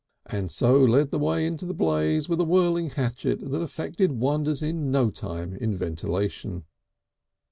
and 0.25 0.49
so 0.51 0.79
led 0.79 1.11
the 1.11 1.19
way 1.19 1.45
into 1.45 1.63
the 1.63 1.75
blaze 1.75 2.27
with 2.27 2.39
a 2.39 2.43
whirling 2.43 2.89
hatchet 2.89 3.39
that 3.39 3.61
effected 3.61 4.13
wonders 4.13 4.63
in 4.63 4.89
no 4.89 5.11
time 5.11 5.53
in 5.55 5.77
ventilation. 5.77 6.65